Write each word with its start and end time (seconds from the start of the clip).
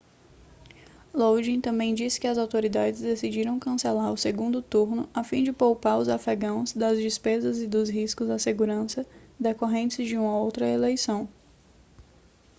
lodin 1.13 1.61
também 1.61 1.93
disse 1.93 2.19
que 2.19 2.25
as 2.25 2.39
autoridades 2.39 3.01
decidiram 3.01 3.59
cancelar 3.59 4.11
o 4.11 4.17
segundo 4.17 4.59
turno 4.59 5.07
a 5.13 5.23
fim 5.23 5.43
de 5.43 5.53
poupar 5.53 5.99
os 5.99 6.09
afegãos 6.09 6.73
das 6.73 6.97
despesas 6.97 7.59
e 7.61 7.67
dos 7.67 7.87
riscos 7.87 8.27
à 8.31 8.39
segurança 8.39 9.05
decorrentes 9.39 10.07
de 10.07 10.17
uma 10.17 10.35
outra 10.39 10.67
eleição 10.67 11.29